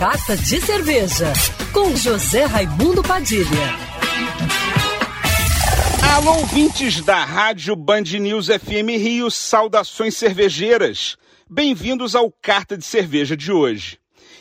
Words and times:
Carta 0.00 0.34
de 0.34 0.58
Cerveja, 0.62 1.30
com 1.74 1.94
José 1.94 2.46
Raimundo 2.46 3.02
Padilha. 3.02 3.44
Alô, 6.16 6.38
ouvintes 6.38 7.04
da 7.04 7.22
Rádio 7.22 7.76
Band 7.76 8.04
News 8.18 8.46
FM 8.46 8.96
Rio, 8.98 9.30
saudações 9.30 10.16
cervejeiras. 10.16 11.18
Bem-vindos 11.50 12.14
ao 12.14 12.32
Carta 12.32 12.78
de 12.78 12.84
Cerveja 12.86 13.36
de 13.36 13.52
hoje. 13.52 13.98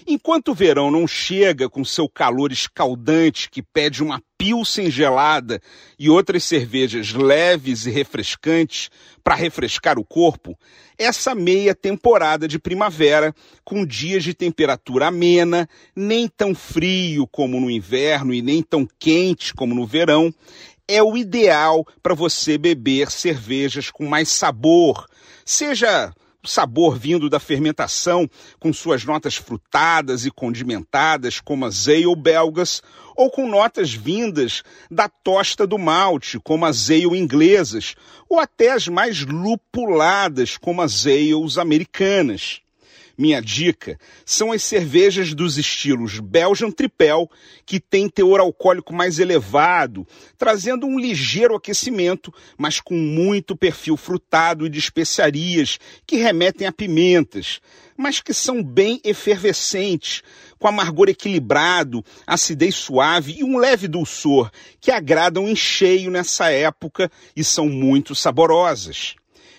Enquanto 0.08 0.52
o 0.52 0.56
verão 0.56 0.90
não 0.90 1.06
chega 1.06 1.70
com 1.70 1.84
seu 1.84 2.08
calor 2.08 2.54
escaldante 2.54 3.50
que 3.50 3.62
pede 3.62 4.02
uma 4.02 4.22
pilsen 4.40 4.90
gelada 4.90 5.62
e 6.00 6.10
outras 6.10 6.46
cervejas 6.46 7.12
leves 7.12 7.86
e 7.86 7.92
refrescantes 7.92 8.90
para 9.22 9.36
refrescar 9.36 10.00
o 10.00 10.06
corpo, 10.06 10.58
essa 10.98 11.36
meia 11.36 11.76
temporada 11.76 12.48
de 12.48 12.58
primavera, 12.58 13.36
com 13.66 13.86
dias 13.86 14.24
de 14.24 14.34
temperatura 14.34 15.08
amena, 15.08 15.68
nem 15.94 16.26
tão 16.26 16.56
frio 16.56 17.28
como 17.28 17.60
no 17.60 17.70
inverno 17.70 18.34
e 18.34 18.42
nem 18.42 18.64
tão 18.64 18.88
quente 18.98 19.54
como 19.54 19.76
no 19.76 19.86
verão, 19.86 20.34
é 20.88 21.04
o 21.04 21.18
ideal 21.18 21.86
para 22.02 22.16
você 22.16 22.58
beber 22.58 23.12
cervejas 23.12 23.92
com 23.92 24.08
mais 24.08 24.30
sabor, 24.30 25.06
seja 25.46 26.14
sabor 26.44 26.98
vindo 26.98 27.30
da 27.30 27.40
fermentação, 27.40 28.30
com 28.60 28.72
suas 28.72 29.04
notas 29.04 29.36
frutadas 29.36 30.26
e 30.26 30.32
condimentadas, 30.32 31.40
como 31.40 31.66
as 31.66 31.88
ale 31.88 32.16
belgas, 32.16 32.82
ou 33.16 33.30
com 33.30 33.48
notas 33.48 33.94
vindas 33.94 34.64
da 34.90 35.10
tosta 35.10 35.68
do 35.68 35.78
malte, 35.78 36.40
como 36.40 36.66
as 36.66 36.90
ale 36.90 37.18
inglesas, 37.18 37.96
ou 38.30 38.40
até 38.40 38.72
as 38.72 38.88
mais 38.88 39.26
lupuladas, 39.26 40.58
como 40.58 40.82
as 40.82 41.06
ales 41.06 41.58
americanas. 41.58 42.62
Minha 43.20 43.42
dica 43.42 44.00
são 44.26 44.54
as 44.54 44.64
cervejas 44.64 45.34
dos 45.34 45.58
estilos 45.58 46.22
Belgian 46.22 46.72
Tripel, 46.72 47.30
que 47.66 47.78
tem 47.78 48.08
teor 48.08 48.40
alcoólico 48.40 48.94
mais 48.94 49.20
elevado, 49.20 50.08
trazendo 50.38 50.88
um 50.88 50.98
ligeiro 50.98 51.54
aquecimento, 51.54 52.34
mas 52.58 52.80
com 52.80 52.94
muito 52.94 53.58
perfil 53.58 53.98
frutado 53.98 54.66
e 54.66 54.70
de 54.70 54.80
especiarias 54.80 55.78
que 56.08 56.16
remetem 56.16 56.66
a 56.66 56.72
pimentas, 56.72 57.60
mas 57.98 58.22
que 58.22 58.34
são 58.34 58.64
bem 58.64 59.02
efervescentes, 59.04 60.24
com 60.58 60.70
amargor 60.70 61.10
equilibrado, 61.10 62.02
acidez 62.26 62.76
suave 62.76 63.36
e 63.40 63.44
um 63.44 63.58
leve 63.58 63.90
dulçor, 63.90 64.50
que 64.80 64.92
agradam 64.92 65.46
em 65.46 65.58
cheio 65.58 66.10
nessa 66.10 66.52
época 66.52 67.12
e 67.36 67.44
são 67.44 67.68
muito 67.68 68.16
saborosas. 68.16 69.16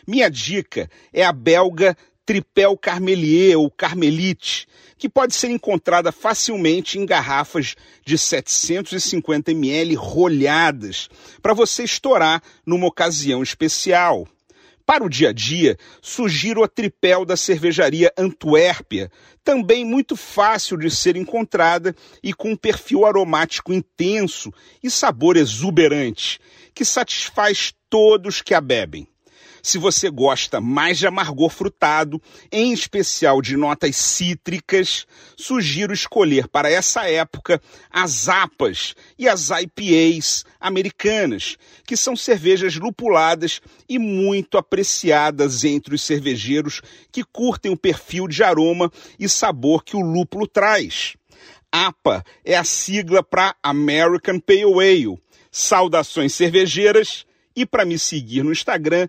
Minha 0.06 0.31
dica 0.31 0.91
é 1.12 1.23
a 1.23 1.33
belga 1.33 1.95
Tripel 2.31 2.78
Carmelier 2.78 3.59
ou 3.59 3.69
Carmelite, 3.69 4.69
que 4.97 5.09
pode 5.09 5.34
ser 5.34 5.50
encontrada 5.50 6.12
facilmente 6.12 6.97
em 6.97 7.05
garrafas 7.05 7.75
de 8.06 8.17
750 8.17 9.50
ml 9.50 9.97
rolhadas, 9.97 11.09
para 11.42 11.53
você 11.53 11.83
estourar 11.83 12.41
numa 12.64 12.87
ocasião 12.87 13.42
especial. 13.42 14.28
Para 14.87 15.03
o 15.03 15.09
dia 15.09 15.31
a 15.31 15.33
dia, 15.33 15.77
sugiro 16.00 16.62
a 16.62 16.69
tripel 16.69 17.25
da 17.25 17.37
cervejaria 17.37 18.12
Antuérpia, 18.17 19.11
também 19.42 19.84
muito 19.84 20.15
fácil 20.15 20.77
de 20.77 20.89
ser 20.89 21.17
encontrada 21.17 21.97
e 22.22 22.33
com 22.33 22.53
um 22.53 22.56
perfil 22.56 23.05
aromático 23.05 23.72
intenso 23.72 24.55
e 24.81 24.89
sabor 24.89 25.37
exuberante, 25.37 26.39
que 26.72 26.84
satisfaz 26.84 27.75
todos 27.89 28.41
que 28.41 28.55
a 28.55 28.61
bebem. 28.61 29.09
Se 29.62 29.78
você 29.78 30.11
gosta 30.11 30.61
mais 30.61 30.98
de 30.98 31.06
amargor 31.06 31.50
frutado, 31.50 32.20
em 32.50 32.72
especial 32.72 33.42
de 33.42 33.56
notas 33.56 33.97
cítricas, 33.97 35.06
sugiro 35.36 35.92
escolher 35.92 36.48
para 36.48 36.70
essa 36.70 37.08
época 37.08 37.61
as 37.91 38.28
APAs 38.28 38.94
e 39.19 39.28
as 39.28 39.50
IPAs 39.50 40.44
americanas, 40.58 41.56
que 41.86 41.97
são 41.97 42.16
cervejas 42.16 42.77
lupuladas 42.77 43.60
e 43.88 43.99
muito 43.99 44.56
apreciadas 44.56 45.65
entre 45.65 45.94
os 45.94 46.03
cervejeiros 46.03 46.81
que 47.12 47.22
curtem 47.25 47.72
o 47.72 47.76
perfil 47.76 48.26
de 48.26 48.43
aroma 48.43 48.91
e 49.19 49.28
sabor 49.28 49.84
que 49.84 49.97
o 49.97 50.00
lúpulo 50.00 50.47
traz. 50.47 51.15
APA 51.72 52.25
é 52.44 52.56
a 52.56 52.65
sigla 52.65 53.22
para 53.22 53.54
American 53.62 54.41
Pale 54.41 54.65
Ale. 54.65 55.20
Saudações 55.53 56.34
cervejeiras 56.34 57.25
e 57.54 57.66
para 57.66 57.84
me 57.84 57.99
seguir 57.99 58.43
no 58.44 58.53
Instagram, 58.53 59.09